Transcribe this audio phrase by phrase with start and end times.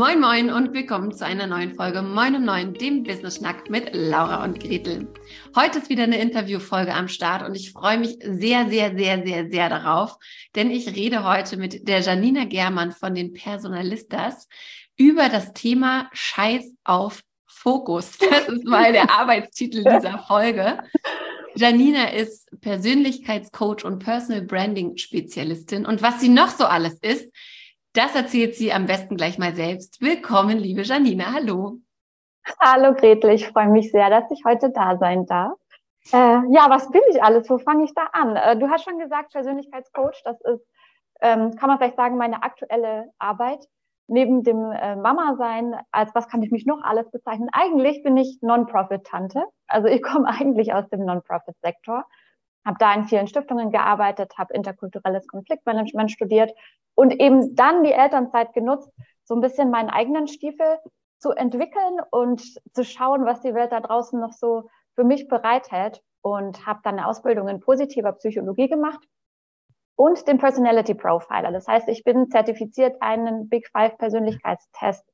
[0.00, 3.90] Moin Moin und willkommen zu einer neuen Folge Moin um Neun, dem Business Schnack mit
[3.92, 5.12] Laura und Gretel.
[5.54, 9.50] Heute ist wieder eine Interviewfolge am Start und ich freue mich sehr, sehr, sehr, sehr,
[9.50, 10.16] sehr darauf,
[10.56, 14.48] denn ich rede heute mit der Janina Germann von den Personalistas
[14.96, 18.16] über das Thema Scheiß auf Fokus.
[18.30, 20.78] Das ist mal der Arbeitstitel dieser Folge.
[21.56, 27.30] Janina ist Persönlichkeitscoach und Personal Branding Spezialistin und was sie noch so alles ist,
[27.92, 30.00] das erzählt sie am besten gleich mal selbst.
[30.00, 31.32] Willkommen, liebe Janina.
[31.32, 31.78] Hallo.
[32.60, 35.58] Hallo Gretel, ich freue mich sehr, dass ich heute da sein darf.
[36.12, 37.48] Äh, ja, was bin ich alles?
[37.50, 38.36] Wo fange ich da an?
[38.36, 40.66] Äh, du hast schon gesagt, Persönlichkeitscoach, das ist,
[41.20, 43.64] ähm, kann man vielleicht sagen, meine aktuelle Arbeit.
[44.06, 47.48] Neben dem äh, Mama-Sein, als was kann ich mich noch alles bezeichnen?
[47.52, 49.44] Eigentlich bin ich Non-Profit-Tante.
[49.68, 52.04] Also ich komme eigentlich aus dem Non-Profit-Sektor
[52.64, 56.52] habe da in vielen Stiftungen gearbeitet, habe interkulturelles Konfliktmanagement studiert
[56.94, 58.90] und eben dann die Elternzeit genutzt,
[59.24, 60.78] so ein bisschen meinen eigenen Stiefel
[61.18, 62.42] zu entwickeln und
[62.74, 66.98] zu schauen, was die Welt da draußen noch so für mich bereithält und habe dann
[66.98, 69.00] eine Ausbildung in positiver Psychologie gemacht
[69.96, 71.52] und den Personality Profiler.
[71.52, 75.04] Das heißt, ich bin zertifiziert, einen Big Five Persönlichkeitstest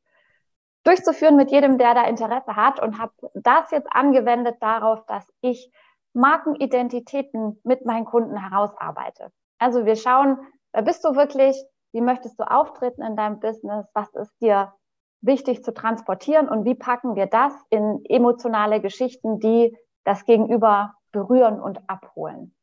[0.84, 5.72] durchzuführen mit jedem, der da Interesse hat und habe das jetzt angewendet darauf, dass ich
[6.16, 9.30] Markenidentitäten mit meinen Kunden herausarbeite.
[9.58, 10.38] Also wir schauen,
[10.72, 11.56] wer bist du wirklich?
[11.92, 13.86] Wie möchtest du auftreten in deinem Business?
[13.94, 14.72] Was ist dir
[15.20, 16.48] wichtig zu transportieren?
[16.48, 22.54] Und wie packen wir das in emotionale Geschichten, die das Gegenüber berühren und abholen?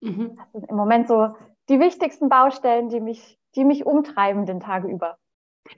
[0.00, 0.36] Mhm.
[0.36, 1.34] Das sind im Moment so
[1.68, 5.18] die wichtigsten Baustellen, die mich, die mich umtreiben den Tage über.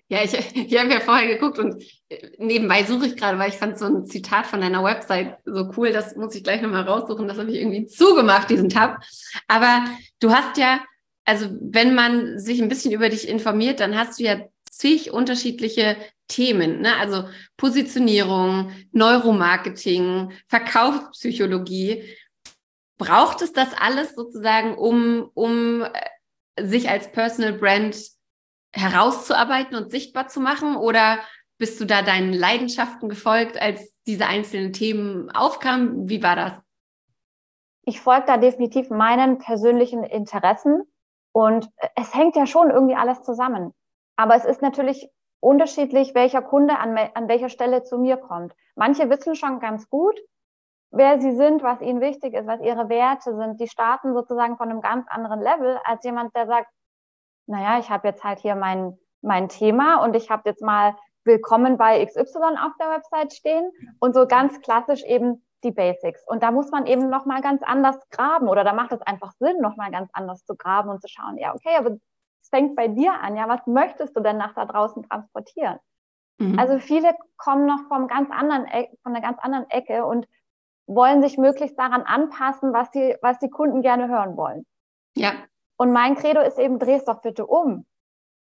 [0.08, 3.56] Ja, ich, ich habe ja vorher geguckt und äh, nebenbei suche ich gerade, weil ich
[3.56, 7.28] fand so ein Zitat von deiner Website so cool, das muss ich gleich nochmal raussuchen,
[7.28, 9.02] das habe ich irgendwie zugemacht, diesen Tab.
[9.48, 9.84] Aber
[10.20, 10.80] du hast ja,
[11.24, 15.96] also wenn man sich ein bisschen über dich informiert, dann hast du ja zig unterschiedliche
[16.28, 16.96] Themen, ne?
[16.96, 22.04] also Positionierung, Neuromarketing, Verkaufspsychologie.
[22.98, 27.96] Braucht es das alles sozusagen, um, um äh, sich als Personal Brand
[28.72, 30.76] herauszuarbeiten und sichtbar zu machen?
[30.76, 31.18] Oder
[31.58, 36.08] bist du da deinen Leidenschaften gefolgt, als diese einzelnen Themen aufkamen?
[36.08, 36.52] Wie war das?
[37.84, 40.82] Ich folge da definitiv meinen persönlichen Interessen
[41.32, 43.72] und es hängt ja schon irgendwie alles zusammen.
[44.16, 45.08] Aber es ist natürlich
[45.40, 48.54] unterschiedlich, welcher Kunde an, an welcher Stelle zu mir kommt.
[48.74, 50.18] Manche wissen schon ganz gut,
[50.90, 53.60] wer sie sind, was ihnen wichtig ist, was ihre Werte sind.
[53.60, 56.68] Die starten sozusagen von einem ganz anderen Level als jemand, der sagt,
[57.50, 61.76] naja, ich habe jetzt halt hier mein, mein Thema und ich habe jetzt mal Willkommen
[61.76, 66.26] bei XY auf der Website stehen und so ganz klassisch eben die Basics.
[66.26, 69.58] Und da muss man eben nochmal ganz anders graben oder da macht es einfach Sinn,
[69.60, 71.90] nochmal ganz anders zu graben und zu schauen, ja, okay, aber
[72.40, 75.78] es fängt bei dir an, ja, was möchtest du denn nach da draußen transportieren?
[76.38, 76.58] Mhm.
[76.58, 80.26] Also viele kommen noch vom ganz anderen, e, von einer ganz anderen Ecke und
[80.86, 84.64] wollen sich möglichst daran anpassen, was die, was die Kunden gerne hören wollen.
[85.14, 85.32] Ja.
[85.80, 87.86] Und mein Credo ist eben, dreh es doch bitte um.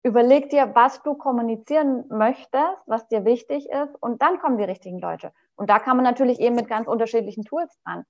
[0.03, 4.99] Überleg dir, was du kommunizieren möchtest, was dir wichtig ist, und dann kommen die richtigen
[4.99, 5.33] Leute.
[5.57, 8.05] Und da kann man natürlich eben mit ganz unterschiedlichen Tools dran.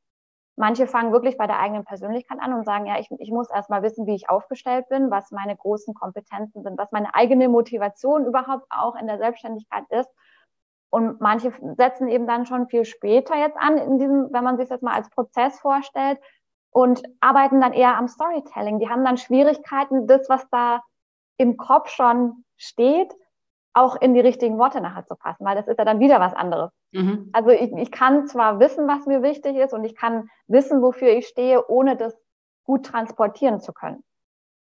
[0.56, 3.70] Manche fangen wirklich bei der eigenen Persönlichkeit an und sagen, ja, ich, ich muss erst
[3.70, 8.26] mal wissen, wie ich aufgestellt bin, was meine großen Kompetenzen sind, was meine eigene Motivation
[8.26, 10.10] überhaupt auch in der Selbstständigkeit ist.
[10.90, 14.68] Und manche setzen eben dann schon viel später jetzt an, in diesem, wenn man sich
[14.68, 16.18] das mal als Prozess vorstellt,
[16.74, 18.80] und arbeiten dann eher am Storytelling.
[18.80, 20.82] Die haben dann Schwierigkeiten, das, was da
[21.38, 23.12] im Kopf schon steht,
[23.74, 26.34] auch in die richtigen Worte nachher zu passen, weil das ist ja dann wieder was
[26.34, 26.72] anderes.
[26.90, 27.30] Mhm.
[27.32, 31.10] Also ich, ich kann zwar wissen, was mir wichtig ist und ich kann wissen, wofür
[31.10, 32.14] ich stehe, ohne das
[32.64, 34.02] gut transportieren zu können.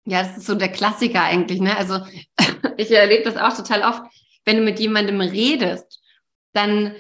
[0.05, 1.75] Ja, das ist so der Klassiker eigentlich, ne?
[1.77, 1.99] Also
[2.77, 4.03] ich erlebe das auch total oft,
[4.45, 5.99] wenn du mit jemandem redest,
[6.53, 6.95] dann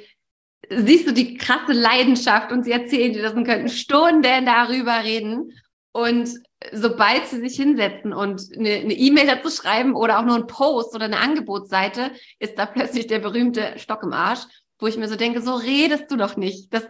[0.69, 5.51] siehst du die krasse Leidenschaft und sie erzählen dir das und könnten Stunden darüber reden.
[5.91, 6.29] Und
[6.71, 10.95] sobald sie sich hinsetzen und eine E-Mail e dazu schreiben oder auch nur ein Post
[10.95, 14.41] oder eine Angebotsseite, ist da plötzlich der berühmte Stock im Arsch,
[14.79, 16.73] wo ich mir so denke, so redest du doch nicht.
[16.73, 16.83] Das,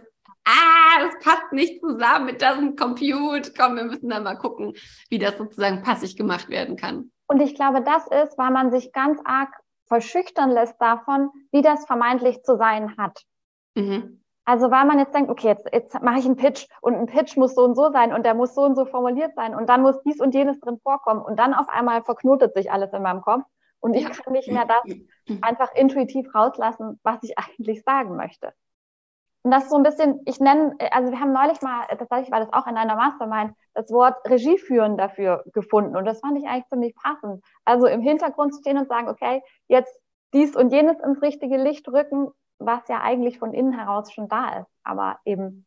[0.44, 3.52] ah, das passt nicht zusammen mit diesem Compute.
[3.56, 4.74] Komm, wir müssen da mal gucken,
[5.08, 7.10] wie das sozusagen passig gemacht werden kann.
[7.26, 9.50] Und ich glaube, das ist, weil man sich ganz arg
[9.86, 13.22] verschüchtern lässt davon, wie das vermeintlich zu sein hat.
[13.78, 14.24] Mhm.
[14.44, 17.36] Also weil man jetzt denkt, okay, jetzt, jetzt mache ich einen Pitch und ein Pitch
[17.36, 19.82] muss so und so sein und der muss so und so formuliert sein und dann
[19.82, 23.20] muss dies und jenes drin vorkommen und dann auf einmal verknotet sich alles in meinem
[23.20, 23.44] Kopf
[23.80, 24.96] und ich kann nicht mehr das
[25.42, 28.52] einfach intuitiv rauslassen, was ich eigentlich sagen möchte.
[29.42, 32.40] Und das ist so ein bisschen, ich nenne, also wir haben neulich mal, tatsächlich war
[32.40, 36.46] das auch in einer Mastermind, das Wort Regie führen dafür gefunden und das fand ich
[36.48, 37.44] eigentlich ziemlich passend.
[37.64, 39.94] Also im Hintergrund stehen und sagen, okay, jetzt
[40.32, 42.28] dies und jenes ins richtige Licht rücken,
[42.58, 45.66] was ja eigentlich von innen heraus schon da ist, aber eben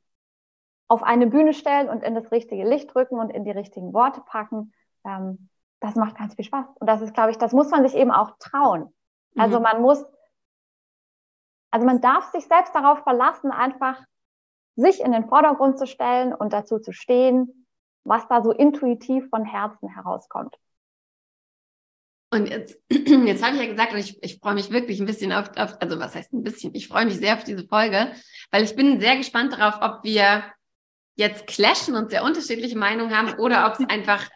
[0.87, 4.21] auf eine Bühne stellen und in das richtige Licht rücken und in die richtigen Worte
[4.21, 4.73] packen,
[5.05, 5.49] ähm,
[5.79, 6.65] das macht ganz viel Spaß.
[6.79, 8.93] Und das ist, glaube ich, das muss man sich eben auch trauen.
[9.37, 9.63] Also mhm.
[9.63, 10.05] man muss,
[11.71, 14.03] also man darf sich selbst darauf verlassen, einfach
[14.75, 17.67] sich in den Vordergrund zu stellen und dazu zu stehen,
[18.03, 20.57] was da so intuitiv von Herzen herauskommt.
[22.33, 25.49] Und jetzt, jetzt habe ich ja gesagt, ich, ich freue mich wirklich ein bisschen auf,
[25.57, 28.13] auf, also was heißt ein bisschen, ich freue mich sehr auf diese Folge,
[28.51, 30.45] weil ich bin sehr gespannt darauf, ob wir
[31.15, 34.27] jetzt clashen und sehr unterschiedliche Meinungen haben oder ob es einfach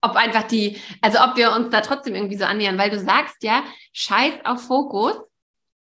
[0.00, 3.42] ob einfach die, also ob wir uns da trotzdem irgendwie so annähern, weil du sagst
[3.42, 5.16] ja, scheiß auf Fokus.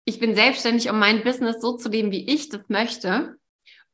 [0.03, 3.35] Ich bin selbstständig, um mein Business so zu leben, wie ich das möchte.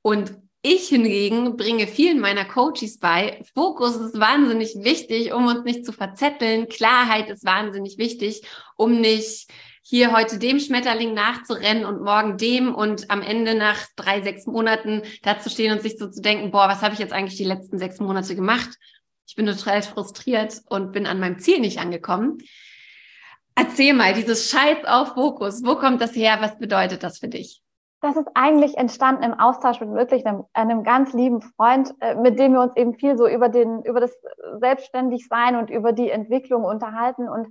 [0.01, 0.35] Und
[0.73, 5.91] ich hingegen bringe vielen meiner Coaches bei, Fokus ist wahnsinnig wichtig, um uns nicht zu
[5.91, 6.67] verzetteln.
[6.67, 8.41] Klarheit ist wahnsinnig wichtig,
[8.75, 9.49] um nicht
[9.81, 15.03] hier heute dem Schmetterling nachzurennen und morgen dem und am Ende nach drei, sechs Monaten
[15.23, 17.45] da zu stehen und sich so zu denken, boah, was habe ich jetzt eigentlich die
[17.45, 18.69] letzten sechs Monate gemacht?
[19.25, 22.39] Ich bin total frustriert und bin an meinem Ziel nicht angekommen.
[23.55, 26.37] Erzähl mal, dieses Scheiß auf Fokus, wo kommt das her?
[26.41, 27.61] Was bedeutet das für dich?
[28.01, 32.37] Das ist eigentlich entstanden im Austausch mit wirklich einem, einem ganz lieben Freund, äh, mit
[32.37, 34.15] dem wir uns eben viel so über den, über das
[34.59, 37.27] Selbstständigsein und über die Entwicklung unterhalten.
[37.27, 37.47] Und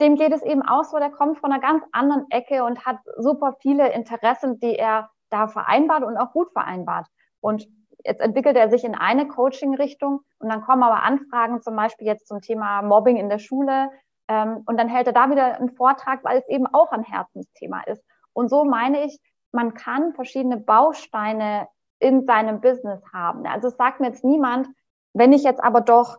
[0.00, 2.98] dem geht es eben auch so, der kommt von einer ganz anderen Ecke und hat
[3.18, 7.06] super viele Interessen, die er da vereinbart und auch gut vereinbart.
[7.40, 7.68] Und
[8.04, 12.26] jetzt entwickelt er sich in eine Coaching-Richtung und dann kommen aber Anfragen zum Beispiel jetzt
[12.26, 13.90] zum Thema Mobbing in der Schule
[14.28, 17.82] ähm, und dann hält er da wieder einen Vortrag, weil es eben auch ein Herzensthema
[17.82, 18.02] ist.
[18.32, 19.20] Und so meine ich,
[19.54, 21.68] man kann verschiedene Bausteine
[21.98, 23.46] in seinem Business haben.
[23.46, 24.68] Also es sagt mir jetzt niemand,
[25.16, 26.18] wenn ich jetzt aber doch,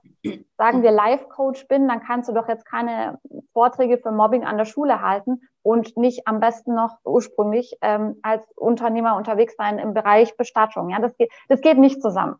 [0.57, 3.19] sagen wir, Life-Coach bin, dann kannst du doch jetzt keine
[3.51, 8.49] Vorträge für Mobbing an der Schule halten und nicht am besten noch ursprünglich ähm, als
[8.55, 10.89] Unternehmer unterwegs sein im Bereich Bestattung.
[10.89, 12.37] Ja, das geht, das geht nicht zusammen.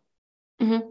[0.58, 0.82] Mhm.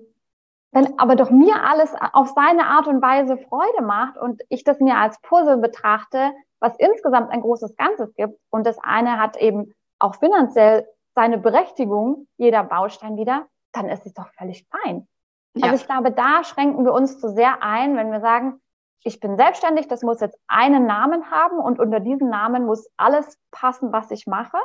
[0.72, 4.80] Wenn aber doch mir alles auf seine Art und Weise Freude macht und ich das
[4.80, 9.74] mir als Puzzle betrachte, was insgesamt ein großes Ganzes gibt und das eine hat eben
[10.00, 15.08] auch finanziell seine Berechtigung, jeder Baustein wieder, dann ist es doch völlig fein.
[15.56, 15.66] Ja.
[15.66, 18.62] Also ich glaube, da schränken wir uns zu sehr ein, wenn wir sagen,
[19.04, 23.40] ich bin selbstständig, das muss jetzt einen Namen haben und unter diesem Namen muss alles
[23.52, 24.58] passen, was ich mache,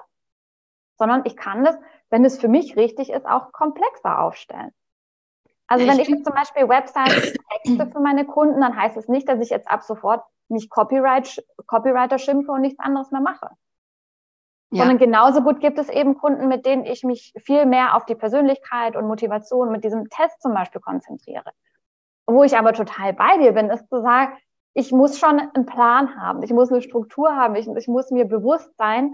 [0.99, 1.76] sondern ich kann das,
[2.09, 4.73] wenn es für mich richtig ist, auch komplexer aufstellen.
[5.69, 9.29] Also wenn ich jetzt zum Beispiel Websites texte für meine Kunden, dann heißt es nicht,
[9.29, 13.50] dass ich jetzt ab sofort mich Copyright, Copywriter schimpfe und nichts anderes mehr mache.
[14.71, 14.83] Ja.
[14.83, 18.15] Sondern genauso gut gibt es eben Kunden, mit denen ich mich viel mehr auf die
[18.15, 21.51] Persönlichkeit und Motivation mit diesem Test zum Beispiel konzentriere.
[22.27, 24.37] Wo ich aber total bei dir bin, ist zu sagen,
[24.73, 28.25] ich muss schon einen Plan haben, ich muss eine Struktur haben, ich, ich muss mir
[28.25, 29.13] bewusst sein,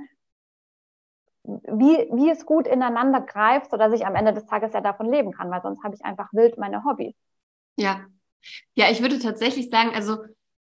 [1.44, 5.32] wie, wie es gut ineinander greift, sodass ich am Ende des Tages ja davon leben
[5.32, 7.14] kann, weil sonst habe ich einfach wild meine Hobbys.
[7.76, 8.00] Ja.
[8.74, 10.18] Ja, ich würde tatsächlich sagen, also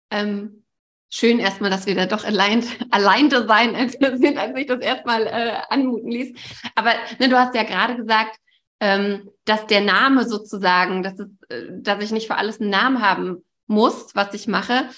[0.09, 0.65] ähm,
[1.09, 5.53] schön erstmal, dass wir da doch allein, alleine sein sind, als ich das erstmal äh,
[5.69, 6.37] anmuten ließ.
[6.75, 8.37] Aber ne, du hast ja gerade gesagt,
[8.79, 13.01] ähm, dass der Name sozusagen, dass, es, äh, dass ich nicht für alles einen Namen
[13.01, 14.89] haben muss, was ich mache.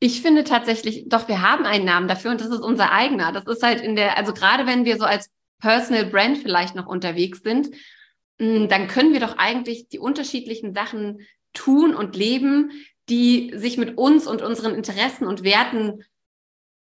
[0.00, 3.32] Ich finde tatsächlich, doch, wir haben einen Namen dafür und das ist unser eigener.
[3.32, 6.86] Das ist halt in der, also gerade wenn wir so als Personal Brand vielleicht noch
[6.86, 7.70] unterwegs sind,
[8.38, 11.20] mh, dann können wir doch eigentlich die unterschiedlichen Sachen
[11.54, 12.72] tun und leben,
[13.08, 16.04] die sich mit uns und unseren Interessen und Werten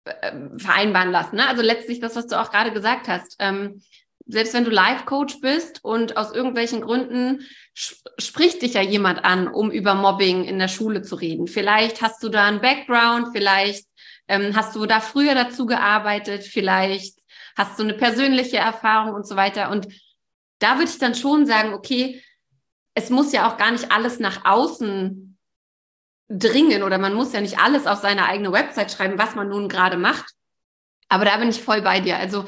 [0.04, 1.36] äh, vereinbaren lassen.
[1.36, 1.48] Ne?
[1.48, 3.36] Also letztlich das, was du auch gerade gesagt hast.
[3.38, 3.82] Ähm,
[4.26, 9.70] selbst wenn du Life-Coach bist und aus irgendwelchen Gründen spricht dich ja jemand an, um
[9.70, 11.48] über Mobbing in der Schule zu reden.
[11.48, 13.86] Vielleicht hast du da einen Background, vielleicht
[14.28, 17.18] ähm, hast du da früher dazu gearbeitet, vielleicht
[17.56, 19.70] hast du eine persönliche Erfahrung und so weiter.
[19.70, 19.88] Und
[20.60, 22.22] da würde ich dann schon sagen, okay,
[22.94, 25.29] es muss ja auch gar nicht alles nach außen
[26.30, 29.68] dringen oder man muss ja nicht alles auf seine eigene Website schreiben, was man nun
[29.68, 30.32] gerade macht.
[31.08, 32.16] Aber da bin ich voll bei dir.
[32.16, 32.44] Also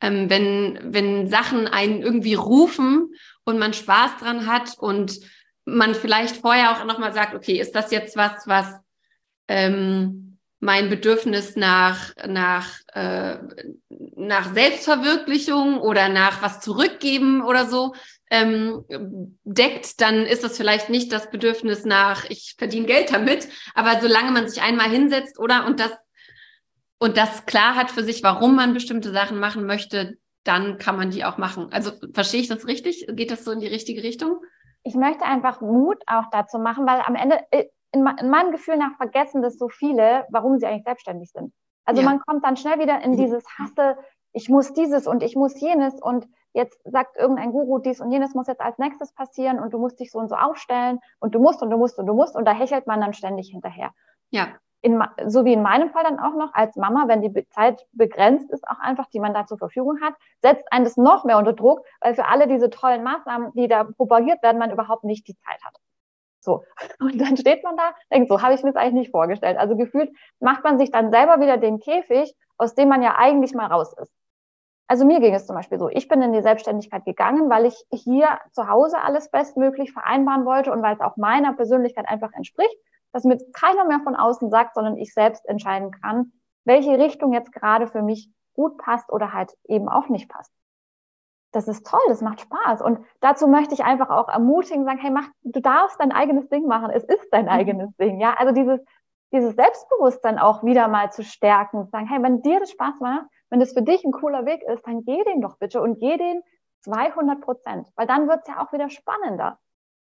[0.00, 3.12] ähm, wenn, wenn Sachen einen irgendwie rufen
[3.44, 5.18] und man Spaß dran hat und
[5.64, 8.66] man vielleicht vorher auch nochmal sagt, okay, ist das jetzt was, was
[9.48, 13.38] ähm, mein Bedürfnis nach, nach, äh,
[14.16, 17.94] nach Selbstverwirklichung oder nach was zurückgeben oder so
[18.34, 24.00] ähm, deckt, dann ist das vielleicht nicht das Bedürfnis nach, ich verdiene Geld damit, aber
[24.00, 25.92] solange man sich einmal hinsetzt oder und das
[26.98, 31.10] und das klar hat für sich, warum man bestimmte Sachen machen möchte, dann kann man
[31.10, 31.68] die auch machen.
[31.70, 33.06] Also verstehe ich das richtig?
[33.10, 34.40] Geht das so in die richtige Richtung?
[34.84, 38.96] Ich möchte einfach Mut auch dazu machen, weil am Ende in, in meinem Gefühl nach
[38.96, 41.52] vergessen das so viele, warum sie eigentlich selbstständig sind.
[41.84, 42.08] Also ja.
[42.08, 43.16] man kommt dann schnell wieder in mhm.
[43.16, 43.96] dieses Hasse,
[44.32, 48.34] ich muss dieses und ich muss jenes und jetzt sagt irgendein Guru, dies und jenes
[48.34, 51.40] muss jetzt als nächstes passieren und du musst dich so und so aufstellen und du
[51.40, 53.90] musst und du musst und du musst und da hechelt man dann ständig hinterher.
[54.30, 54.48] Ja.
[54.80, 58.50] In, so wie in meinem Fall dann auch noch als Mama, wenn die Zeit begrenzt
[58.50, 61.54] ist, auch einfach, die man da zur Verfügung hat, setzt einen das noch mehr unter
[61.54, 65.36] Druck, weil für alle diese tollen Maßnahmen, die da propagiert werden, man überhaupt nicht die
[65.36, 65.78] Zeit hat.
[66.40, 66.64] So.
[67.00, 69.56] Und dann steht man da, denkt, so habe ich mir das eigentlich nicht vorgestellt.
[69.56, 73.54] Also gefühlt macht man sich dann selber wieder den Käfig, aus dem man ja eigentlich
[73.54, 74.12] mal raus ist.
[74.86, 75.88] Also mir ging es zum Beispiel so.
[75.88, 80.72] Ich bin in die Selbstständigkeit gegangen, weil ich hier zu Hause alles bestmöglich vereinbaren wollte
[80.72, 82.76] und weil es auch meiner Persönlichkeit einfach entspricht,
[83.12, 86.32] dass mir keiner mehr von außen sagt, sondern ich selbst entscheiden kann,
[86.64, 90.52] welche Richtung jetzt gerade für mich gut passt oder halt eben auch nicht passt.
[91.52, 92.82] Das ist toll, das macht Spaß.
[92.82, 96.66] Und dazu möchte ich einfach auch ermutigen, sagen, hey, mach, du darfst dein eigenes Ding
[96.66, 96.90] machen.
[96.90, 97.50] Es ist dein mhm.
[97.50, 98.20] eigenes Ding.
[98.20, 98.80] Ja, also dieses,
[99.32, 103.60] dieses Selbstbewusstsein auch wieder mal zu stärken, sagen, hey, wenn dir das Spaß macht, wenn
[103.60, 106.42] das für dich ein cooler Weg ist, dann geh den doch bitte und geh den
[106.82, 109.58] 200 Prozent, weil dann wird es ja auch wieder spannender.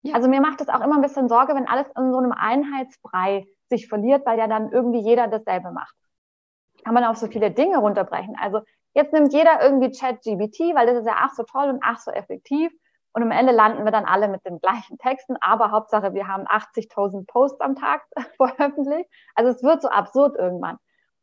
[0.03, 0.15] Ja.
[0.15, 3.47] Also mir macht es auch immer ein bisschen Sorge, wenn alles in so einem Einheitsbrei
[3.71, 5.95] sich verliert, weil ja dann irgendwie jeder dasselbe macht.
[6.85, 8.37] Kann man auf so viele Dinge runterbrechen.
[8.41, 8.61] Also
[8.93, 12.11] jetzt nimmt jeder irgendwie ChatGBT, weil das ist ja ach so toll und ach so
[12.11, 12.73] effektiv.
[13.15, 16.49] Und am Ende landen wir dann alle mit den gleichen Texten, aber Hauptsache, wir haben
[16.49, 18.03] 80.000 Posts am Tag
[18.37, 19.09] veröffentlicht.
[19.37, 20.79] Also es wird so absurd irgendwann.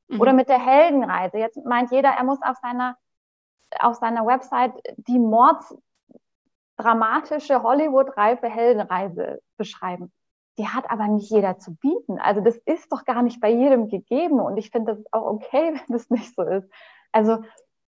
[0.07, 0.21] Mhm.
[0.21, 1.37] Oder mit der Heldenreise.
[1.37, 2.95] Jetzt meint jeder, er muss auf seiner,
[3.79, 10.13] auf seiner Website die mordsdramatische Hollywood-reife Heldenreise beschreiben.
[10.57, 12.19] Die hat aber nicht jeder zu bieten.
[12.19, 14.39] Also das ist doch gar nicht bei jedem gegeben.
[14.39, 16.71] Und ich finde, das ist auch okay, wenn das nicht so ist.
[17.11, 17.39] Also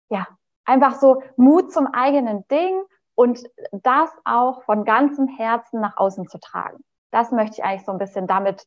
[0.08, 0.28] ja,
[0.64, 2.80] einfach so Mut zum eigenen Ding
[3.18, 3.40] und
[3.72, 6.84] das auch von ganzem Herzen nach außen zu tragen.
[7.10, 8.64] Das möchte ich eigentlich so ein bisschen damit,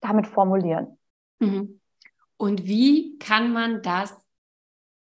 [0.00, 1.00] damit formulieren.
[1.40, 1.80] Mhm.
[2.36, 4.14] Und wie kann man das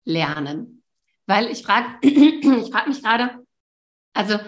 [0.05, 0.85] lernen?
[1.27, 3.45] Weil ich frage, ich frage mich gerade,
[4.13, 4.39] also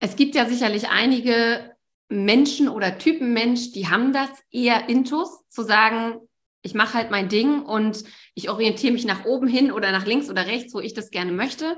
[0.00, 1.76] es gibt ja sicherlich einige
[2.08, 6.26] Menschen oder Typen Mensch, die haben das eher intus, zu sagen,
[6.62, 8.02] ich mache halt mein Ding und
[8.34, 11.32] ich orientiere mich nach oben hin oder nach links oder rechts, wo ich das gerne
[11.32, 11.76] möchte.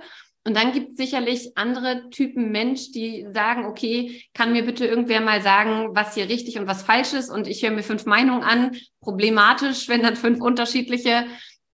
[0.48, 5.20] Und dann gibt es sicherlich andere Typen Mensch, die sagen, okay, kann mir bitte irgendwer
[5.20, 7.28] mal sagen, was hier richtig und was falsch ist?
[7.28, 8.74] Und ich höre mir fünf Meinungen an.
[9.02, 11.26] Problematisch, wenn dann fünf unterschiedliche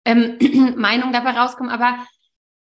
[0.04, 0.38] ähm,
[0.76, 1.72] Meinungen dabei rauskommen.
[1.72, 2.06] Aber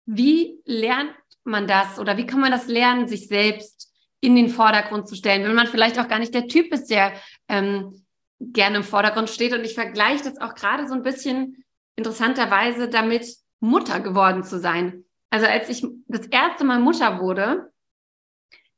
[0.06, 5.08] wie lernt man das oder wie kann man das lernen, sich selbst in den Vordergrund
[5.08, 7.14] zu stellen, wenn man vielleicht auch gar nicht der Typ ist, der
[7.48, 8.06] ähm,
[8.42, 9.54] gerne im Vordergrund steht?
[9.54, 11.64] Und ich vergleiche das auch gerade so ein bisschen
[11.96, 15.05] interessanterweise damit, Mutter geworden zu sein.
[15.36, 17.70] Also als ich das erste Mal Mutter wurde,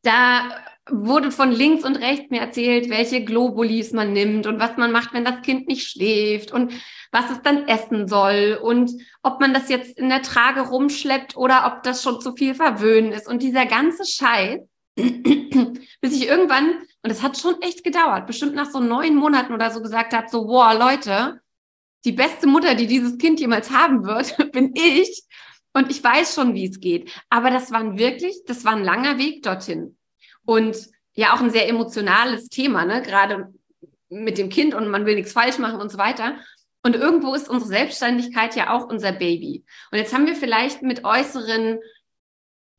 [0.01, 0.49] da
[0.89, 5.13] wurde von links und rechts mir erzählt, welche Globulis man nimmt und was man macht,
[5.13, 6.73] wenn das Kind nicht schläft und
[7.11, 8.89] was es dann essen soll und
[9.21, 13.11] ob man das jetzt in der Trage rumschleppt oder ob das schon zu viel verwöhnen
[13.11, 14.61] ist und dieser ganze Scheiß,
[14.95, 16.73] bis ich irgendwann,
[17.03, 20.27] und es hat schon echt gedauert, bestimmt nach so neun Monaten oder so gesagt habe,
[20.27, 21.39] so, wow, Leute,
[22.03, 25.23] die beste Mutter, die dieses Kind jemals haben wird, bin ich.
[25.77, 27.11] Und ich weiß schon, wie es geht.
[27.29, 29.95] Aber das war wirklich, das war ein langer Weg dorthin.
[30.43, 30.75] Und
[31.13, 33.03] ja, auch ein sehr emotionales Thema, ne?
[33.03, 33.53] Gerade
[34.09, 36.39] mit dem Kind und man will nichts falsch machen und so weiter.
[36.81, 39.65] Und irgendwo ist unsere Selbstständigkeit ja auch unser Baby.
[39.91, 41.77] Und jetzt haben wir vielleicht mit äußeren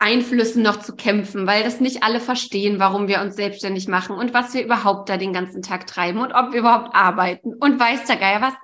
[0.01, 4.35] Einflüssen noch zu kämpfen, weil das nicht alle verstehen, warum wir uns selbstständig machen und
[4.35, 8.07] was wir überhaupt da den ganzen Tag treiben und ob wir überhaupt arbeiten und weiß
[8.07, 8.55] der Geier was.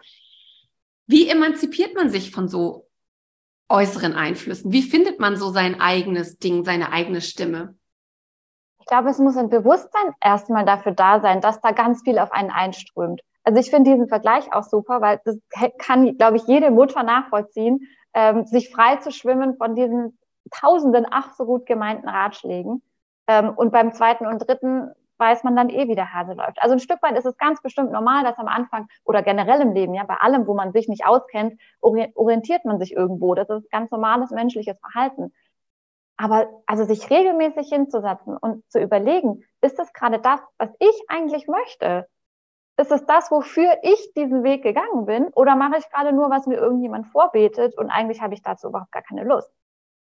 [1.06, 2.88] Wie emanzipiert man sich von so
[3.74, 4.72] äußeren Einflüssen?
[4.72, 7.74] Wie findet man so sein eigenes Ding, seine eigene Stimme?
[8.80, 12.32] Ich glaube, es muss ein Bewusstsein erstmal dafür da sein, dass da ganz viel auf
[12.32, 13.22] einen einströmt.
[13.42, 15.38] Also ich finde diesen Vergleich auch super, weil das
[15.78, 17.80] kann, glaube ich, jede Mutter nachvollziehen,
[18.14, 20.18] ähm, sich frei zu schwimmen von diesen
[20.50, 22.82] tausenden ach so gut gemeinten Ratschlägen.
[23.26, 26.60] Ähm, und beim zweiten und dritten weiß man dann eh, wie der Hase läuft.
[26.60, 29.72] Also ein Stück weit ist es ganz bestimmt normal, dass am Anfang oder generell im
[29.72, 33.34] Leben, ja, bei allem, wo man sich nicht auskennt, orientiert man sich irgendwo.
[33.34, 35.32] Das ist ganz normales menschliches Verhalten.
[36.16, 41.48] Aber also sich regelmäßig hinzusetzen und zu überlegen, ist das gerade das, was ich eigentlich
[41.48, 42.08] möchte?
[42.76, 45.28] Ist es das, wofür ich diesen Weg gegangen bin?
[45.34, 48.92] Oder mache ich gerade nur, was mir irgendjemand vorbetet und eigentlich habe ich dazu überhaupt
[48.92, 49.52] gar keine Lust?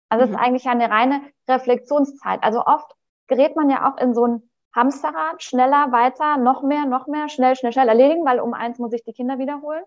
[0.09, 0.35] Also es mhm.
[0.35, 2.43] ist eigentlich eine reine Reflexionszeit.
[2.43, 2.93] Also oft
[3.27, 7.55] gerät man ja auch in so ein Hamsterrad, schneller, weiter, noch mehr, noch mehr, schnell,
[7.55, 9.83] schnell, schnell erledigen, weil um eins muss ich die Kinder wiederholen.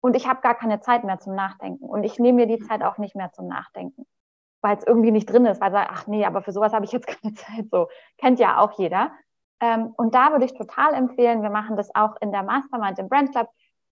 [0.00, 1.84] Und ich habe gar keine Zeit mehr zum Nachdenken.
[1.84, 4.06] Und ich nehme mir die Zeit auch nicht mehr zum Nachdenken,
[4.60, 6.92] weil es irgendwie nicht drin ist, weil ich ach nee, aber für sowas habe ich
[6.92, 7.66] jetzt keine Zeit.
[7.70, 7.88] So
[8.18, 9.12] kennt ja auch jeder.
[9.60, 13.08] Ähm, und da würde ich total empfehlen, wir machen das auch in der Mastermind im
[13.08, 13.48] Brand Club,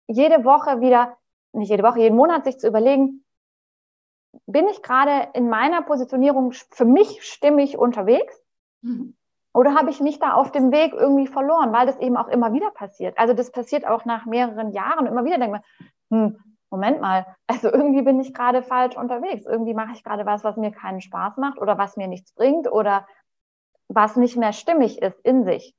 [0.07, 1.17] jede Woche wieder,
[1.53, 3.23] nicht jede Woche, jeden Monat sich zu überlegen,
[4.45, 8.33] bin ich gerade in meiner Positionierung für mich stimmig unterwegs?
[8.81, 9.15] Mhm.
[9.53, 12.53] Oder habe ich mich da auf dem Weg irgendwie verloren, weil das eben auch immer
[12.53, 13.17] wieder passiert.
[13.17, 15.37] Also das passiert auch nach mehreren Jahren immer wieder.
[15.37, 15.61] Denke man,
[16.09, 16.39] hm,
[16.69, 19.45] Moment mal, also irgendwie bin ich gerade falsch unterwegs.
[19.45, 22.71] Irgendwie mache ich gerade was, was mir keinen Spaß macht oder was mir nichts bringt
[22.71, 23.05] oder
[23.89, 25.75] was nicht mehr stimmig ist in sich.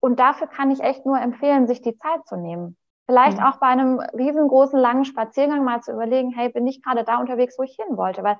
[0.00, 2.76] Und dafür kann ich echt nur empfehlen, sich die Zeit zu nehmen.
[3.06, 3.44] Vielleicht mhm.
[3.44, 7.58] auch bei einem riesengroßen langen Spaziergang mal zu überlegen, hey, bin ich gerade da unterwegs,
[7.58, 8.22] wo ich hin wollte?
[8.22, 8.38] Weil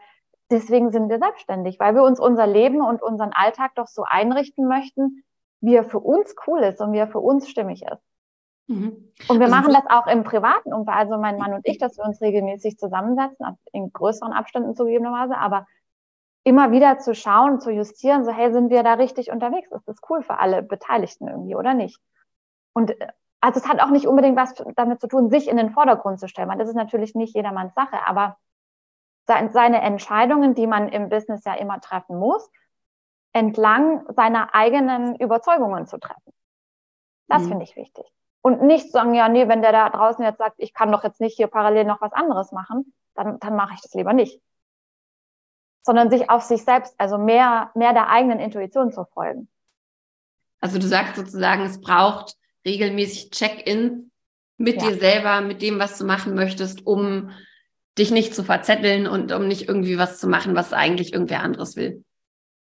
[0.51, 4.67] deswegen sind wir selbstständig, weil wir uns unser Leben und unseren Alltag doch so einrichten
[4.67, 5.25] möchten,
[5.61, 8.03] wie er für uns cool ist und wie er für uns stimmig ist.
[8.69, 9.13] Mhm.
[9.29, 11.97] Und wir also machen das auch im privaten Umfeld, also mein Mann und ich, dass
[11.97, 15.67] wir uns regelmäßig zusammensetzen, in größeren Abständen zugegebenerweise, aber
[16.45, 19.71] immer wieder zu schauen, zu justieren, so hey, sind wir da richtig unterwegs?
[19.73, 22.01] Ist das cool für alle Beteiligten irgendwie oder nicht?
[22.73, 23.09] Und äh,
[23.41, 26.29] also es hat auch nicht unbedingt was damit zu tun, sich in den Vordergrund zu
[26.29, 28.37] stellen, weil das ist natürlich nicht jedermanns Sache, aber
[29.29, 32.51] seine Entscheidungen, die man im Business ja immer treffen muss,
[33.33, 36.33] entlang seiner eigenen Überzeugungen zu treffen.
[37.29, 37.49] Das mhm.
[37.49, 38.05] finde ich wichtig.
[38.41, 41.21] Und nicht sagen, ja, nee, wenn der da draußen jetzt sagt, ich kann doch jetzt
[41.21, 44.41] nicht hier parallel noch was anderes machen, dann, dann mache ich das lieber nicht.
[45.83, 49.49] Sondern sich auf sich selbst, also mehr, mehr der eigenen Intuition zu folgen.
[50.61, 54.11] Also du sagst sozusagen, es braucht regelmäßig Check-ins
[54.57, 54.89] mit ja.
[54.89, 57.31] dir selber, mit dem, was du machen möchtest, um
[57.99, 61.77] dich nicht zu verzetteln und um nicht irgendwie was zu machen, was eigentlich irgendwer anderes
[61.77, 62.05] will.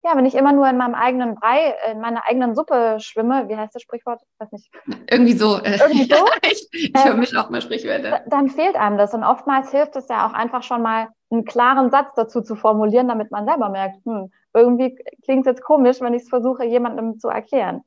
[0.05, 3.55] Ja, wenn ich immer nur in meinem eigenen Brei, in meiner eigenen Suppe schwimme, wie
[3.55, 4.21] heißt das Sprichwort?
[4.21, 4.71] Ich weiß nicht.
[5.09, 5.57] Irgendwie so.
[5.57, 6.23] Äh, Irgendwie so?
[6.43, 8.21] ich ich ähm, vermische auch mal Sprichwörter.
[8.27, 9.15] Dann fehlt einem das.
[9.15, 13.07] Und oftmals hilft es ja auch einfach schon mal, einen klaren Satz dazu zu formulieren,
[13.07, 17.19] damit man selber merkt, hm, irgendwie klingt es jetzt komisch, wenn ich es versuche, jemandem
[17.19, 17.81] zu erklären.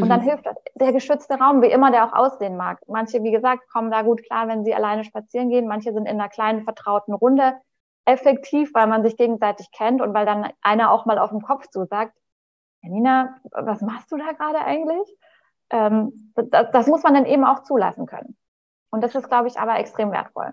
[0.00, 0.24] Und dann mhm.
[0.24, 0.56] hilft das.
[0.74, 2.80] Der geschützte Raum, wie immer der auch aussehen mag.
[2.86, 5.66] Manche, wie gesagt, kommen da gut klar, wenn sie alleine spazieren gehen.
[5.66, 7.54] Manche sind in einer kleinen, vertrauten Runde
[8.04, 11.68] effektiv, weil man sich gegenseitig kennt und weil dann einer auch mal auf den Kopf
[11.68, 12.16] zusagt,
[12.82, 15.08] Janina, was machst du da gerade eigentlich?
[15.70, 18.36] Ähm, das, das muss man dann eben auch zulassen können.
[18.90, 20.52] Und das ist, glaube ich, aber extrem wertvoll.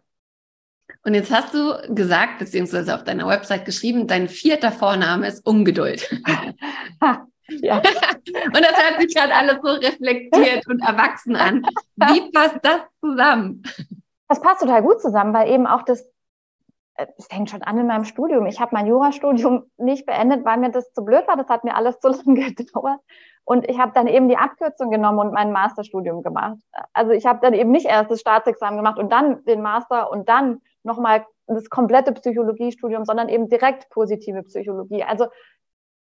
[1.04, 6.10] Und jetzt hast du gesagt, beziehungsweise auf deiner Website geschrieben, dein vierter Vorname ist Ungeduld.
[7.48, 7.78] Ja.
[7.78, 11.64] und das hört sich gerade alles so reflektiert und erwachsen an.
[11.96, 13.64] Wie passt das zusammen?
[14.28, 16.02] Das passt total gut zusammen, weil eben auch das,
[16.96, 18.48] äh, es fängt schon an in meinem Studium.
[18.48, 21.38] Ich habe mein Jurastudium nicht beendet, weil mir das zu blöd war.
[21.38, 23.00] Das hat mir alles zu lange gedauert.
[23.48, 26.58] Und ich habe dann eben die Abkürzung genommen und mein Masterstudium gemacht.
[26.94, 30.28] Also ich habe dann eben nicht erst das Staatsexamen gemacht und dann den Master und
[30.28, 35.04] dann nochmal das komplette Psychologiestudium, sondern eben direkt positive Psychologie.
[35.04, 35.28] Also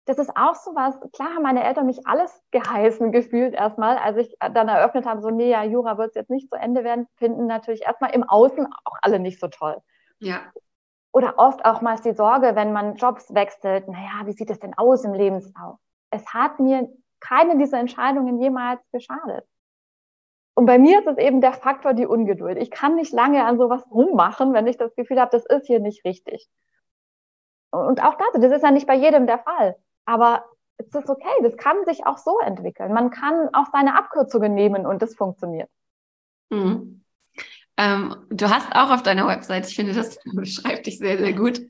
[0.10, 4.18] das ist auch so was, klar haben meine Eltern mich alles geheißen gefühlt erstmal, als
[4.18, 7.08] ich dann eröffnet habe, so, nee, ja, Jura wird es jetzt nicht zu Ende werden,
[7.18, 9.78] finden natürlich erstmal im Außen auch alle nicht so toll.
[10.18, 10.42] Ja.
[11.12, 14.76] Oder oft auch mal die Sorge, wenn man Jobs wechselt, naja, wie sieht es denn
[14.76, 15.78] aus im Lebenslauf?
[16.10, 19.46] Es hat mir keine dieser Entscheidungen jemals geschadet.
[20.56, 22.58] Und bei mir ist es eben der Faktor die Ungeduld.
[22.58, 25.80] Ich kann nicht lange an sowas rummachen, wenn ich das Gefühl habe, das ist hier
[25.80, 26.50] nicht richtig.
[27.72, 29.78] Und auch dazu, das ist ja nicht bei jedem der Fall.
[30.10, 30.44] Aber
[30.78, 32.94] es ist okay, das kann sich auch so entwickeln.
[32.94, 35.70] Man kann auch seine Abkürzungen nehmen und das funktioniert.
[36.50, 37.04] Mhm.
[37.78, 41.62] Ähm, du hast auch auf deiner Website, ich finde, das beschreibt dich sehr, sehr gut,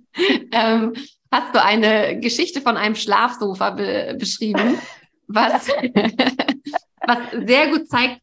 [0.52, 0.93] ähm,
[1.30, 4.80] hast du eine Geschichte von einem Schlafsofa be beschrieben,
[5.28, 5.67] was,
[7.06, 8.21] was sehr gut zeigt,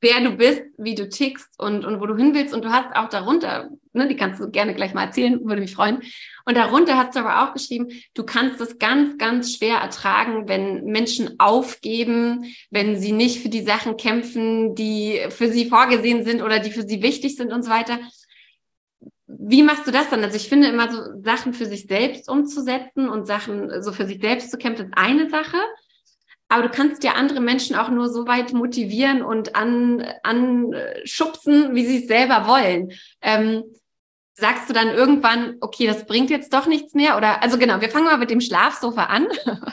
[0.00, 2.54] wer du bist, wie du tickst und, und wo du hin willst.
[2.54, 5.74] Und du hast auch darunter, ne, die kannst du gerne gleich mal erzählen, würde mich
[5.74, 6.02] freuen.
[6.44, 10.84] Und darunter hast du aber auch geschrieben, du kannst es ganz, ganz schwer ertragen, wenn
[10.84, 16.58] Menschen aufgeben, wenn sie nicht für die Sachen kämpfen, die für sie vorgesehen sind oder
[16.58, 17.98] die für sie wichtig sind und so weiter.
[19.26, 20.24] Wie machst du das dann?
[20.24, 24.20] Also ich finde immer so Sachen für sich selbst umzusetzen und Sachen so für sich
[24.20, 25.58] selbst zu kämpfen, ist eine Sache.
[26.52, 31.86] Aber du kannst ja andere Menschen auch nur so weit motivieren und an, anschubsen, wie
[31.86, 32.90] sie es selber wollen.
[33.22, 33.62] Ähm,
[34.40, 37.16] sagst du dann irgendwann, okay, das bringt jetzt doch nichts mehr?
[37.16, 39.28] Oder also genau, wir fangen mal mit dem Schlafsofa an.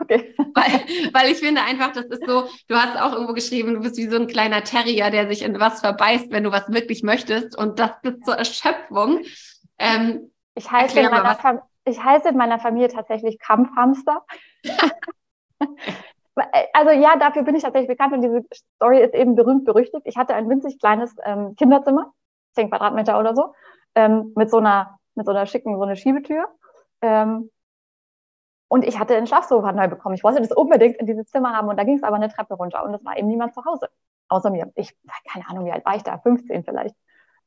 [0.00, 0.34] Okay.
[0.54, 3.96] weil, weil ich finde einfach, das ist so, du hast auch irgendwo geschrieben, du bist
[3.96, 7.56] wie so ein kleiner Terrier, der sich in was verbeißt, wenn du was wirklich möchtest.
[7.56, 9.20] Und das bis zur Erschöpfung.
[9.78, 14.24] Ähm, ich, heiße in meiner ich heiße in meiner Familie tatsächlich Kampfhamster.
[16.72, 18.42] Also ja, dafür bin ich tatsächlich bekannt und diese
[18.76, 20.06] Story ist eben berühmt berüchtigt.
[20.06, 22.12] Ich hatte ein winzig kleines ähm, Kinderzimmer,
[22.54, 23.54] 10 Quadratmeter oder so,
[23.94, 26.46] ähm, mit so einer mit so einer schicken so eine Schiebetür.
[27.02, 27.50] Ähm,
[28.68, 30.14] Und ich hatte den Schlafsofa neu bekommen.
[30.14, 32.54] Ich wollte das unbedingt in dieses Zimmer haben und da ging es aber eine Treppe
[32.54, 33.88] runter und es war eben niemand zu Hause,
[34.28, 34.72] außer mir.
[34.76, 34.96] Ich,
[35.30, 36.16] keine Ahnung, wie alt war ich da?
[36.18, 36.96] 15 vielleicht.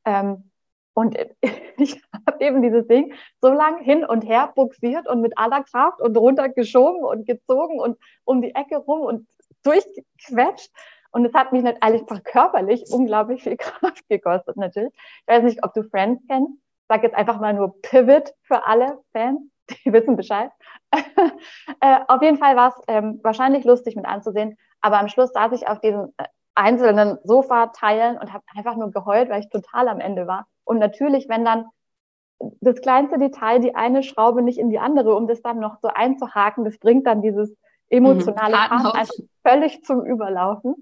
[0.05, 0.51] Ähm,
[0.93, 1.17] und
[1.77, 5.99] ich habe eben dieses Ding so lang hin und her buxiert und mit aller Kraft
[5.99, 9.27] und runtergeschoben und gezogen und um die Ecke rum und
[9.63, 10.71] durchgequetscht.
[11.15, 14.93] Und es hat mich nicht einfach körperlich unglaublich viel Kraft gekostet, natürlich.
[14.93, 16.51] Ich weiß nicht, ob du Friends kennst.
[16.89, 19.39] Sage jetzt einfach mal nur Pivot für alle Fans,
[19.85, 20.51] die wissen Bescheid.
[21.79, 25.53] äh, auf jeden Fall war es ähm, wahrscheinlich lustig mit anzusehen, aber am Schluss saß
[25.53, 30.01] ich auf diesen äh, einzelnen Sofa-Teilen und habe einfach nur geheult, weil ich total am
[30.01, 30.47] Ende war.
[30.65, 31.67] Und natürlich, wenn dann
[32.59, 35.87] das kleinste Detail, die eine Schraube nicht in die andere, um das dann noch so
[35.87, 37.55] einzuhaken, das bringt dann dieses
[37.95, 40.75] emotionale mhm, Fass einfach völlig zum Überlaufen.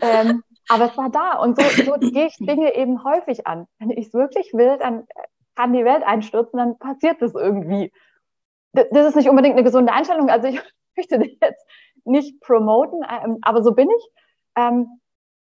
[0.00, 3.66] ähm, aber es war da und so, so gehe ich Dinge eben häufig an.
[3.78, 5.06] Wenn ich es wirklich will, dann
[5.54, 7.92] kann die Welt einstürzen, dann passiert es irgendwie.
[8.72, 10.28] Das ist nicht unbedingt eine gesunde Einstellung.
[10.28, 10.60] Also ich
[10.96, 11.66] möchte das jetzt
[12.04, 14.08] nicht promoten, ähm, aber so bin ich.
[14.56, 15.00] Ähm,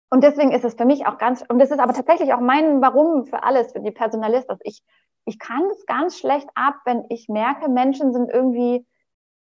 [0.10, 2.82] und deswegen ist es für mich auch ganz, und das ist aber tatsächlich auch mein
[2.82, 4.82] Warum für alles, für die Personalist, dass ich,
[5.26, 8.86] ich kann es ganz schlecht ab, wenn ich merke, Menschen sind irgendwie,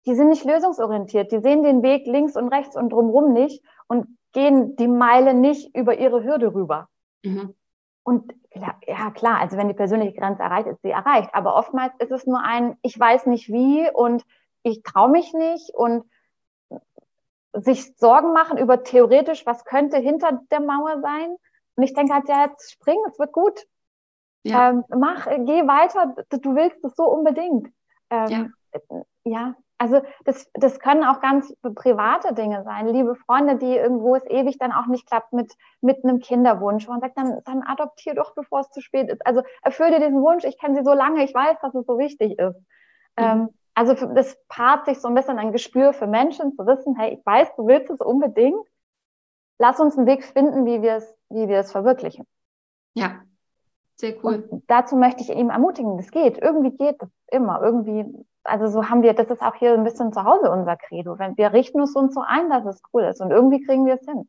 [0.06, 4.06] die sind nicht lösungsorientiert, die sehen den Weg links und rechts und drumherum nicht und
[4.32, 6.88] gehen die Meile nicht über ihre Hürde rüber.
[7.22, 7.54] Mhm.
[8.02, 11.30] Und ja, klar, also wenn die persönliche Grenze erreicht ist, sie erreicht.
[11.34, 14.24] Aber oftmals ist es nur ein, ich weiß nicht wie und
[14.62, 16.04] ich traue mich nicht und
[17.52, 21.36] sich Sorgen machen über theoretisch, was könnte hinter der Mauer sein.
[21.76, 23.66] Und ich denke halt, ja, jetzt spring, es wird gut.
[24.42, 24.70] Ja.
[24.70, 27.68] Ähm, mach, geh weiter, du willst es so unbedingt.
[28.10, 29.02] Ähm, ja.
[29.24, 32.86] ja, also das, das können auch ganz private Dinge sein.
[32.88, 36.86] Liebe Freunde, die irgendwo es ewig dann auch nicht klappt mit, mit einem Kinderwunsch.
[36.86, 39.24] Und sagt dann, dann adoptier doch, bevor es zu spät ist.
[39.26, 40.44] Also erfüll dir diesen Wunsch.
[40.44, 42.58] Ich kenne sie so lange, ich weiß, dass es so wichtig ist.
[43.18, 43.24] Mhm.
[43.24, 47.14] Ähm, also das paart sich so ein bisschen ein Gespür für Menschen, zu wissen, hey,
[47.14, 48.66] ich weiß, du willst es unbedingt.
[49.58, 52.26] Lass uns einen Weg finden, wie wir es, wie wir es verwirklichen.
[52.92, 53.22] Ja,
[53.96, 54.46] sehr cool.
[54.46, 56.36] Und dazu möchte ich eben ermutigen, das geht.
[56.36, 57.62] Irgendwie geht das immer.
[57.62, 58.04] Irgendwie,
[58.44, 61.18] also so haben wir, das ist auch hier ein bisschen zu Hause unser Credo.
[61.18, 64.07] Wenn wir richten uns so ein, dass es cool ist und irgendwie kriegen wir es
[64.07, 64.29] hin.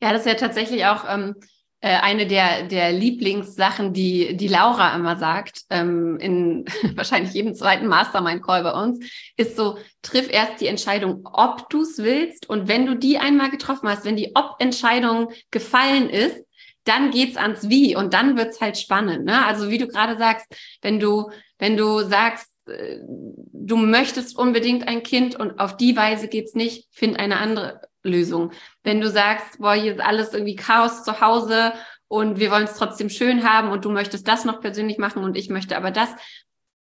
[0.00, 1.36] Ja, das ist ja tatsächlich auch ähm,
[1.80, 7.88] äh, eine der, der Lieblingssachen, die, die Laura immer sagt, ähm, in wahrscheinlich jedem zweiten
[7.88, 9.04] Mastermind-Call bei uns,
[9.36, 12.48] ist so, triff erst die Entscheidung, ob du es willst.
[12.48, 16.44] Und wenn du die einmal getroffen hast, wenn die Ob-Entscheidung gefallen ist,
[16.84, 19.24] dann geht's ans Wie und dann wird's halt spannend.
[19.24, 19.44] Ne?
[19.44, 20.46] Also wie du gerade sagst,
[20.82, 26.28] wenn du, wenn du sagst, äh, du möchtest unbedingt ein Kind und auf die Weise
[26.28, 28.52] geht's nicht, find eine andere Lösung.
[28.82, 31.72] Wenn du sagst, boah, hier ist alles irgendwie Chaos zu Hause
[32.08, 35.36] und wir wollen es trotzdem schön haben und du möchtest das noch persönlich machen und
[35.36, 36.10] ich möchte aber das.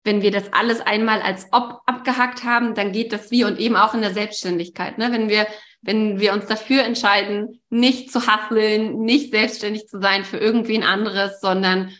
[0.05, 3.75] Wenn wir das alles einmal als ob abgehackt haben, dann geht das wie und eben
[3.75, 4.97] auch in der Selbstständigkeit.
[4.97, 5.11] Ne?
[5.11, 5.45] Wenn wir,
[5.81, 11.41] wenn wir uns dafür entscheiden, nicht zu hasseln, nicht selbstständig zu sein für irgendwen anderes,
[11.41, 11.93] sondern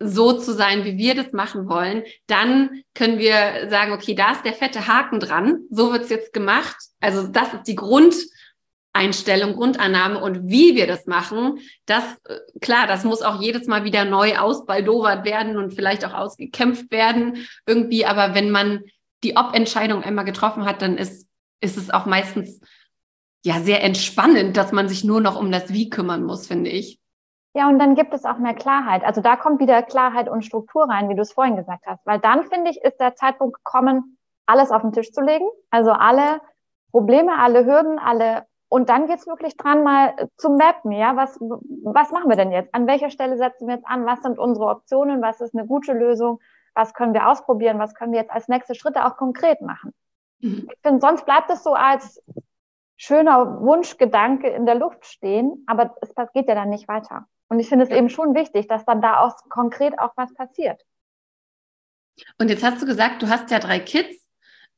[0.00, 4.44] so zu sein, wie wir das machen wollen, dann können wir sagen, okay, da ist
[4.44, 6.76] der fette Haken dran, so wird's jetzt gemacht.
[7.00, 8.14] Also das ist die Grund,
[8.92, 13.84] Einstellung, Grundannahme und wie wir das machen, das, äh, klar, das muss auch jedes Mal
[13.84, 18.06] wieder neu ausbaldowert werden und vielleicht auch ausgekämpft werden irgendwie.
[18.06, 18.82] Aber wenn man
[19.22, 21.28] die Ob-Entscheidung einmal getroffen hat, dann ist,
[21.60, 22.60] ist es auch meistens
[23.44, 26.97] ja sehr entspannend, dass man sich nur noch um das Wie kümmern muss, finde ich.
[27.58, 29.02] Ja, und dann gibt es auch mehr Klarheit.
[29.02, 32.06] Also da kommt wieder Klarheit und Struktur rein, wie du es vorhin gesagt hast.
[32.06, 34.16] Weil dann, finde ich, ist der Zeitpunkt gekommen,
[34.46, 35.44] alles auf den Tisch zu legen.
[35.70, 36.40] Also alle
[36.92, 42.12] Probleme, alle Hürden, alle und dann geht's wirklich dran, mal zu mappen, ja, was, was
[42.12, 42.72] machen wir denn jetzt?
[42.74, 44.06] An welcher Stelle setzen wir jetzt an?
[44.06, 45.20] Was sind unsere Optionen?
[45.20, 46.38] Was ist eine gute Lösung?
[46.74, 47.80] Was können wir ausprobieren?
[47.80, 49.92] Was können wir jetzt als nächste Schritte auch konkret machen?
[50.38, 50.68] Mhm.
[50.72, 52.22] Ich finde, sonst bleibt es so als
[52.96, 57.26] schöner Wunschgedanke in der Luft stehen, aber es geht ja dann nicht weiter.
[57.48, 60.82] Und ich finde es eben schon wichtig, dass dann da auch konkret auch was passiert.
[62.38, 64.28] Und jetzt hast du gesagt, du hast ja drei Kids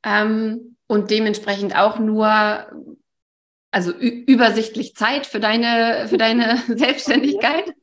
[0.03, 2.67] ähm, und dementsprechend auch nur
[3.71, 7.73] also übersichtlich Zeit für deine, für deine Selbstständigkeit.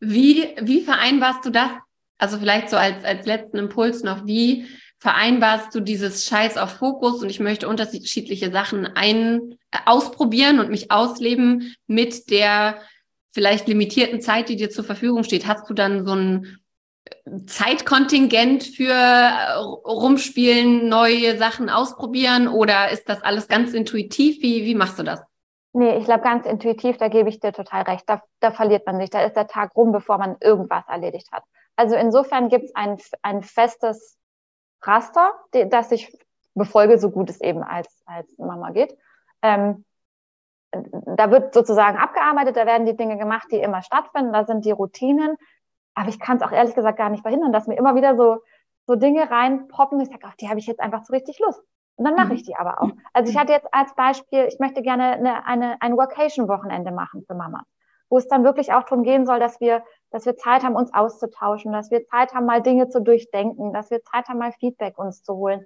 [0.00, 1.70] Wie, wie vereinbarst du das?
[2.18, 4.66] Also vielleicht so als, als letzten Impuls noch, wie
[4.98, 10.70] vereinbarst du dieses Scheiß auf Fokus und ich möchte unterschiedliche Sachen ein, äh, ausprobieren und
[10.70, 12.80] mich ausleben mit der
[13.36, 15.46] vielleicht limitierten Zeit, die dir zur Verfügung steht?
[15.46, 16.58] Hast du dann so ein
[17.46, 24.40] Zeitkontingent für äh, rumspielen, neue Sachen ausprobieren oder ist das alles ganz intuitiv?
[24.40, 25.22] Wie, wie machst du das?
[25.74, 28.04] Nee, ich glaube ganz intuitiv, da gebe ich dir total recht.
[28.08, 29.10] Da, da verliert man sich.
[29.10, 31.44] Da ist der Tag rum, bevor man irgendwas erledigt hat.
[31.76, 34.16] Also insofern gibt es ein, ein festes
[34.80, 36.10] Raster, das ich
[36.54, 38.96] befolge, so gut es eben als, als Mama geht.
[39.42, 39.84] Ähm,
[41.16, 44.70] da wird sozusagen abgearbeitet, da werden die Dinge gemacht, die immer stattfinden, da sind die
[44.70, 45.36] Routinen.
[45.94, 48.38] Aber ich kann es auch ehrlich gesagt gar nicht verhindern, dass mir immer wieder so,
[48.86, 50.00] so Dinge reinpoppen.
[50.00, 51.62] Ich sage, auf die habe ich jetzt einfach so richtig Lust.
[51.96, 52.34] Und dann mache mhm.
[52.34, 52.90] ich die aber auch.
[53.14, 57.34] Also ich hatte jetzt als Beispiel, ich möchte gerne eine, eine, ein Workation-Wochenende machen für
[57.34, 57.62] Mama,
[58.10, 60.92] wo es dann wirklich auch darum gehen soll, dass wir, dass wir Zeit haben, uns
[60.92, 64.98] auszutauschen, dass wir Zeit haben, mal Dinge zu durchdenken, dass wir Zeit haben, mal Feedback
[64.98, 65.64] uns zu holen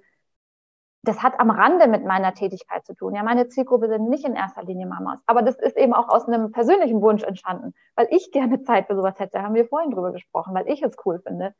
[1.03, 3.15] das hat am Rande mit meiner Tätigkeit zu tun.
[3.15, 5.19] Ja, meine Zielgruppe sind nicht in erster Linie Mamas.
[5.25, 8.95] Aber das ist eben auch aus einem persönlichen Wunsch entstanden, weil ich gerne Zeit für
[8.95, 9.33] sowas hätte.
[9.33, 11.55] Da haben wir vorhin drüber gesprochen, weil ich es cool finde.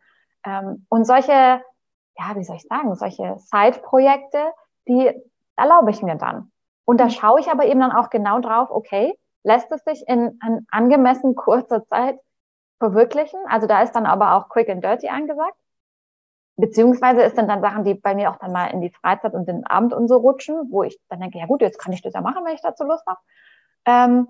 [0.46, 4.52] Ähm, und solche, ja, wie soll ich sagen, solche Side-Projekte,
[4.88, 5.12] die
[5.56, 6.52] erlaube ich mir dann.
[6.86, 10.40] Und da schaue ich aber eben dann auch genau drauf, okay, lässt es sich in,
[10.46, 12.20] in angemessen kurzer Zeit
[12.78, 13.40] verwirklichen?
[13.48, 15.56] Also da ist dann aber auch quick and dirty angesagt.
[16.62, 19.48] Beziehungsweise ist dann dann Sachen, die bei mir auch dann mal in die Freizeit und
[19.48, 22.14] den Abend und so rutschen, wo ich dann denke, ja gut, jetzt kann ich das
[22.14, 23.20] ja machen, wenn ich dazu Lust habe.
[23.86, 24.28] Ähm,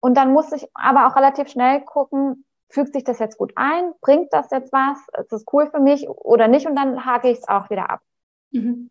[0.00, 3.92] und dann muss ich aber auch relativ schnell gucken, fügt sich das jetzt gut ein?
[4.00, 4.98] Bringt das jetzt was?
[5.18, 6.68] Ist das cool für mich oder nicht?
[6.68, 8.00] Und dann hake ich es auch wieder ab.
[8.52, 8.88] Mhm.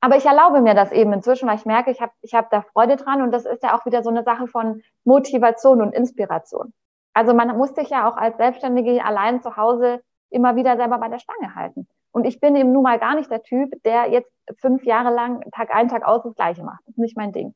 [0.00, 2.60] Aber ich erlaube mir das eben inzwischen, weil ich merke, ich habe ich hab da
[2.60, 6.74] Freude dran und das ist ja auch wieder so eine Sache von Motivation und Inspiration.
[7.14, 11.08] Also man muss sich ja auch als Selbstständige allein zu Hause immer wieder selber bei
[11.08, 11.88] der Stange halten.
[12.12, 15.42] Und ich bin eben nun mal gar nicht der Typ, der jetzt fünf Jahre lang
[15.52, 16.80] Tag ein, Tag aus das Gleiche macht.
[16.86, 17.54] Das ist nicht mein Ding.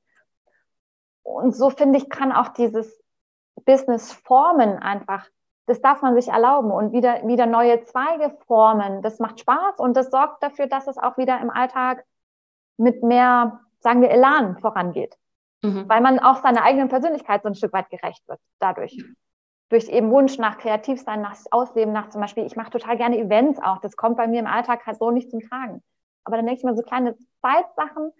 [1.22, 3.02] Und so finde ich, kann auch dieses
[3.64, 5.26] Business formen einfach,
[5.66, 9.02] das darf man sich erlauben und wieder, wieder neue Zweige formen.
[9.02, 12.04] Das macht Spaß und das sorgt dafür, dass es auch wieder im Alltag
[12.76, 15.16] mit mehr, sagen wir, Elan vorangeht.
[15.62, 15.88] Mhm.
[15.88, 18.96] Weil man auch seiner eigenen Persönlichkeit so ein Stück weit gerecht wird dadurch
[19.72, 23.58] durch eben Wunsch nach Kreativsein, nach Ausleben, nach zum Beispiel, ich mache total gerne Events
[23.58, 23.78] auch.
[23.78, 25.82] Das kommt bei mir im Alltag halt so nicht zum Tragen.
[26.24, 28.12] Aber dann denke ich mir so kleine Zeitsachen,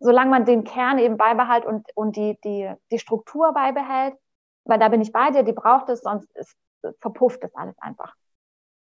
[0.00, 4.16] solange man den Kern eben beibehält und, und die, die, die Struktur beibehält,
[4.64, 6.54] weil da bin ich bei dir, die braucht es, sonst ist,
[7.00, 8.14] verpufft das alles einfach.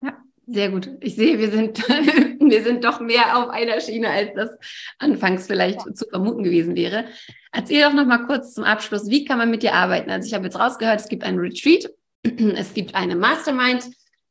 [0.01, 0.91] Ja, sehr gut.
[1.01, 4.51] Ich sehe, wir sind, wir sind doch mehr auf einer Schiene, als das
[4.99, 5.95] anfangs vielleicht ja.
[5.95, 7.05] zu vermuten gewesen wäre.
[7.53, 10.11] Erzähl doch noch mal kurz zum Abschluss, wie kann man mit dir arbeiten?
[10.11, 11.91] Also ich habe jetzt rausgehört, es gibt einen Retreat,
[12.57, 13.85] es gibt eine Mastermind.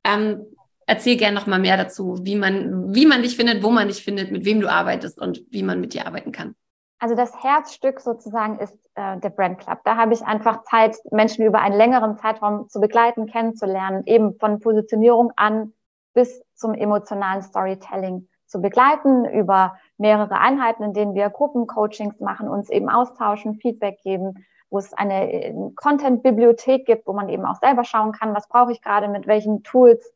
[0.03, 0.45] Ähm,
[0.87, 4.03] erzähl gerne noch mal mehr dazu, wie man, wie man dich findet, wo man dich
[4.03, 6.55] findet, mit wem du arbeitest und wie man mit dir arbeiten kann.
[6.99, 9.79] Also das Herzstück sozusagen ist äh, der Brand Club.
[9.85, 14.59] Da habe ich einfach Zeit, Menschen über einen längeren Zeitraum zu begleiten, kennenzulernen, eben von
[14.59, 15.73] Positionierung an
[16.13, 22.69] bis zum emotionalen Storytelling zu begleiten über mehrere Einheiten, in denen wir Gruppencoachings machen, uns
[22.69, 27.83] eben austauschen, Feedback geben, wo es eine äh, Content-Bibliothek gibt, wo man eben auch selber
[27.83, 30.13] schauen kann, was brauche ich gerade, mit welchen Tools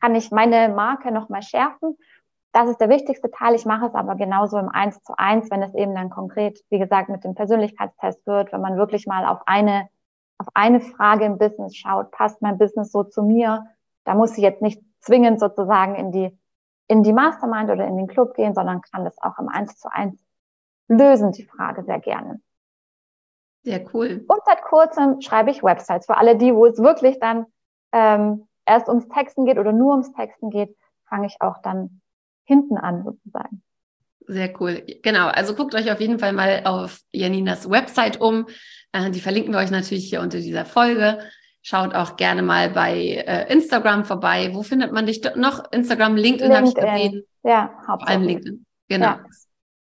[0.00, 1.96] kann ich meine Marke nochmal schärfen.
[2.52, 3.54] Das ist der wichtigste Teil.
[3.54, 6.78] Ich mache es aber genauso im Eins zu eins, wenn es eben dann konkret, wie
[6.78, 9.88] gesagt, mit dem Persönlichkeitstest wird, wenn man wirklich mal auf eine,
[10.38, 13.66] auf eine Frage im Business schaut, passt mein Business so zu mir?
[14.08, 16.38] Da muss ich jetzt nicht zwingend sozusagen in die,
[16.86, 19.92] in die Mastermind oder in den Club gehen, sondern kann das auch im Eins zu
[19.92, 20.18] eins
[20.88, 22.40] lösen, die Frage sehr gerne.
[23.64, 24.24] Sehr cool.
[24.26, 27.44] Und seit kurzem schreibe ich Websites für alle die, wo es wirklich dann
[27.92, 30.74] ähm, erst ums Texten geht oder nur ums Texten geht,
[31.06, 32.00] fange ich auch dann
[32.44, 33.62] hinten an sozusagen.
[34.26, 34.86] Sehr cool.
[35.02, 35.26] Genau.
[35.26, 38.46] Also guckt euch auf jeden Fall mal auf Janinas Website um.
[38.92, 41.18] Äh, die verlinken wir euch natürlich hier unter dieser Folge.
[41.62, 44.50] Schaut auch gerne mal bei äh, Instagram vorbei.
[44.52, 45.70] Wo findet man dich noch?
[45.72, 46.56] Instagram, LinkedIn, LinkedIn.
[46.56, 47.24] habe ich gesehen.
[47.42, 47.98] Ja, hauptsächlich.
[47.98, 48.66] Vor allem LinkedIn.
[48.88, 49.06] Genau.
[49.06, 49.24] Ja.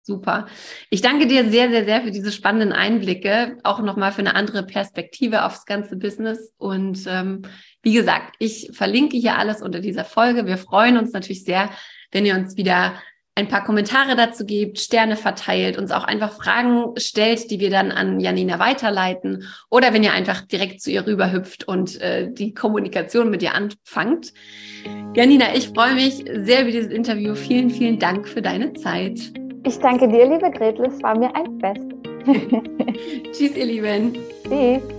[0.06, 0.46] Super.
[0.88, 4.62] Ich danke dir sehr, sehr, sehr für diese spannenden Einblicke, auch nochmal für eine andere
[4.62, 6.54] Perspektive aufs ganze Business.
[6.58, 7.42] Und ähm,
[7.82, 10.46] wie gesagt, ich verlinke hier alles unter dieser Folge.
[10.46, 11.70] Wir freuen uns natürlich sehr,
[12.12, 12.94] wenn ihr uns wieder
[13.36, 17.92] ein paar Kommentare dazu gebt, Sterne verteilt, uns auch einfach Fragen stellt, die wir dann
[17.92, 23.30] an Janina weiterleiten oder wenn ihr einfach direkt zu ihr rüberhüpft und äh, die Kommunikation
[23.30, 24.32] mit ihr anfangt.
[25.14, 27.34] Janina, ich freue mich sehr über dieses Interview.
[27.34, 29.20] Vielen, vielen Dank für deine Zeit.
[29.64, 30.86] Ich danke dir, liebe Gretel.
[30.86, 31.96] Es war mir ein Fest.
[33.32, 34.16] Tschüss, ihr Lieben.
[34.48, 34.95] Tschüss.